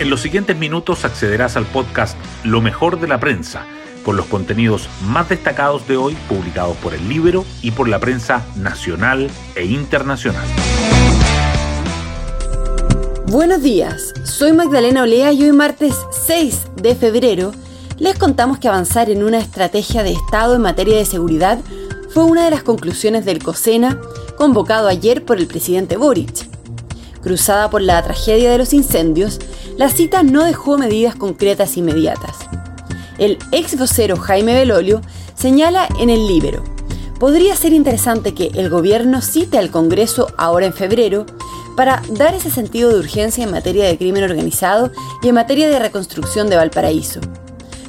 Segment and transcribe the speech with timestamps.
[0.00, 3.66] En los siguientes minutos accederás al podcast Lo mejor de la prensa,
[4.04, 8.46] con los contenidos más destacados de hoy publicados por el libro y por la prensa
[8.54, 10.46] nacional e internacional.
[13.26, 15.96] Buenos días, soy Magdalena Olea y hoy martes
[16.26, 17.50] 6 de febrero
[17.98, 21.58] les contamos que avanzar en una estrategia de Estado en materia de seguridad
[22.10, 24.00] fue una de las conclusiones del COSENA
[24.36, 26.46] convocado ayer por el presidente Boric.
[27.20, 29.40] Cruzada por la tragedia de los incendios,
[29.78, 32.36] la cita no dejó medidas concretas inmediatas.
[33.16, 35.00] El ex vocero Jaime Belolio
[35.34, 36.64] señala en el Libero,
[37.20, 41.26] podría ser interesante que el gobierno cite al Congreso ahora en febrero
[41.76, 44.90] para dar ese sentido de urgencia en materia de crimen organizado
[45.22, 47.20] y en materia de reconstrucción de Valparaíso.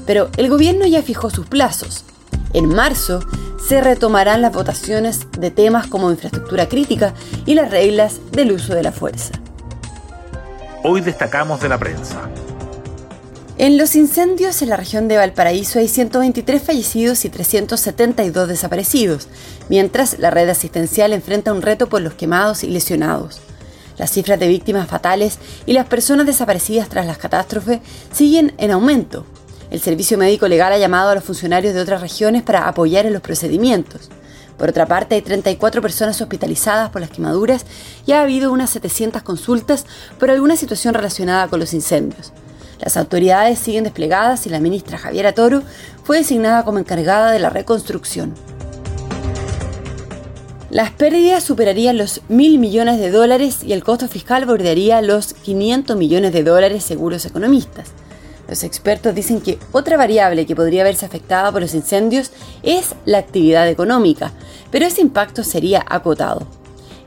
[0.05, 2.05] Pero el gobierno ya fijó sus plazos.
[2.53, 3.19] En marzo
[3.67, 7.15] se retomarán las votaciones de temas como infraestructura crítica
[7.47, 9.31] y las reglas del uso de la fuerza.
[10.81, 12.29] Hoy destacamos de la prensa.
[13.57, 19.27] En los incendios en la región de Valparaíso hay 123 fallecidos y 372 desaparecidos,
[19.67, 23.41] mientras la red asistencial enfrenta un reto por los quemados y lesionados.
[23.97, 27.81] Las cifras de víctimas fatales y las personas desaparecidas tras las catástrofes
[28.13, 29.25] siguen en aumento.
[29.71, 33.11] El Servicio Médico Legal ha llamado a los funcionarios de otras regiones para apoyar en
[33.11, 34.09] los procedimientos.
[34.59, 37.65] Por otra parte, hay 34 personas hospitalizadas por las quemaduras
[38.05, 39.85] y ha habido unas 700 consultas
[40.19, 42.33] por alguna situación relacionada con los incendios.
[42.79, 45.63] Las autoridades siguen desplegadas y la ministra Javiera Toro
[46.03, 48.33] fue designada como encargada de la reconstrucción.
[50.69, 55.95] Las pérdidas superarían los mil millones de dólares y el costo fiscal bordearía los 500
[55.95, 57.93] millones de dólares seguros economistas.
[58.49, 62.31] Los expertos dicen que otra variable que podría verse afectada por los incendios
[62.63, 64.31] es la actividad económica,
[64.71, 66.47] pero ese impacto sería acotado.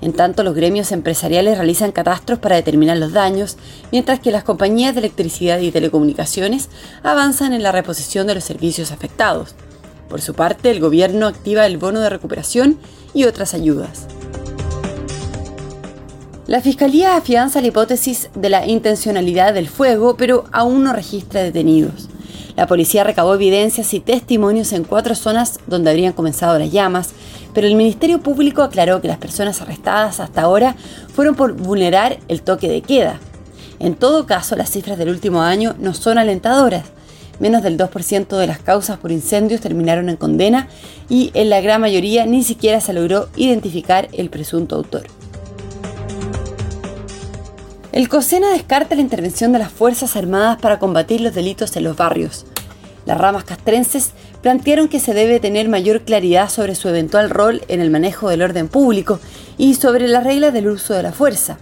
[0.01, 3.57] En tanto, los gremios empresariales realizan catastros para determinar los daños,
[3.93, 6.69] mientras que las compañías de electricidad y telecomunicaciones
[7.05, 9.55] avanzan en la reposición de los servicios afectados.
[10.09, 12.79] Por su parte, el gobierno activa el bono de recuperación
[13.15, 14.09] y otras ayudas.
[16.49, 22.09] La Fiscalía afianza la hipótesis de la intencionalidad del fuego, pero aún no registra detenidos.
[22.57, 27.11] La policía recabó evidencias y testimonios en cuatro zonas donde habrían comenzado las llamas,
[27.55, 30.77] pero el Ministerio Público aclaró que las personas arrestadas hasta ahora
[31.15, 33.21] fueron por vulnerar el toque de queda.
[33.79, 36.85] En todo caso, las cifras del último año no son alentadoras.
[37.41, 40.69] Menos del 2% de las causas por incendios terminaron en condena
[41.09, 45.07] y en la gran mayoría ni siquiera se logró identificar el presunto autor.
[47.93, 51.95] El COSENA descarta la intervención de las Fuerzas Armadas para combatir los delitos en los
[51.95, 52.47] barrios.
[53.05, 57.83] Las ramas castrenses plantearon que se debe tener mayor claridad sobre su eventual rol en
[57.83, 59.21] el manejo del orden público
[59.59, 61.59] y sobre las reglas del uso de la fuerza.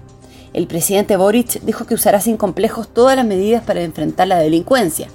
[0.52, 5.08] El presidente Boric dijo que usará sin complejos todas las medidas para enfrentar la delincuencia,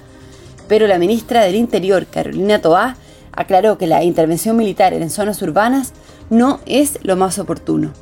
[0.68, 2.94] pero la ministra del Interior, Carolina Toá,
[3.32, 5.94] aclaró que la intervención militar en zonas urbanas
[6.28, 7.92] no es lo más oportuno.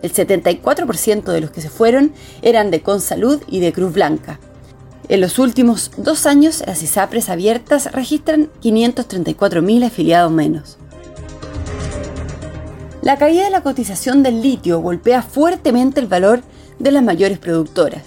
[0.00, 4.40] El 74% de los que se fueron eran de Consalud y de Cruz Blanca.
[5.08, 10.76] En los últimos dos años, las ISAPRES abiertas registran 534.000 afiliados menos.
[13.00, 16.42] La caída de la cotización del litio golpea fuertemente el valor
[16.78, 18.02] de las mayores productoras.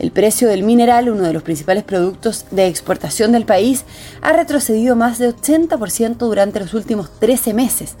[0.00, 3.84] El precio del mineral, uno de los principales productos de exportación del país,
[4.20, 7.94] ha retrocedido más de 80% durante los últimos 13 meses,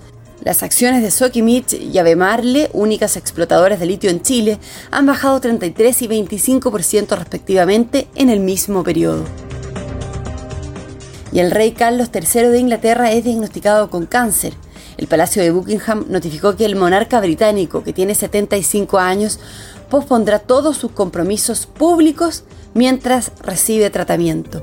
[0.44, 4.58] las acciones de Sokimich y Avemarle, únicas explotadoras de litio en Chile,
[4.90, 9.24] han bajado 33 y 25% respectivamente en el mismo periodo.
[11.32, 14.54] Y el rey Carlos III de Inglaterra es diagnosticado con cáncer.
[14.96, 19.38] El Palacio de Buckingham notificó que el monarca británico, que tiene 75 años,
[19.88, 24.62] pospondrá todos sus compromisos públicos mientras recibe tratamiento.